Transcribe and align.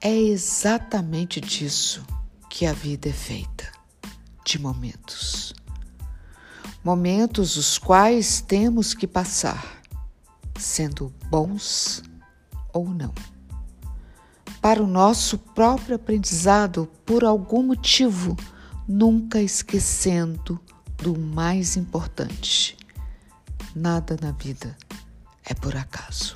É 0.00 0.14
exatamente 0.14 1.40
disso 1.40 2.04
que 2.50 2.66
a 2.66 2.72
vida 2.72 3.08
é 3.08 3.12
feita 3.12 3.70
de 4.44 4.58
momentos. 4.58 5.54
Momentos 6.84 7.56
os 7.56 7.78
quais 7.78 8.40
temos 8.40 8.94
que 8.94 9.06
passar, 9.06 9.82
sendo 10.58 11.12
bons 11.30 12.02
ou 12.72 12.88
não. 12.88 13.12
Para 14.60 14.82
o 14.82 14.86
nosso 14.86 15.38
próprio 15.38 15.96
aprendizado, 15.96 16.88
por 17.04 17.24
algum 17.24 17.62
motivo, 17.62 18.36
nunca 18.86 19.40
esquecendo 19.40 20.60
do 20.98 21.18
mais 21.18 21.76
importante: 21.76 22.76
nada 23.74 24.16
na 24.20 24.32
vida 24.32 24.76
é 25.44 25.54
por 25.54 25.74
acaso. 25.76 26.35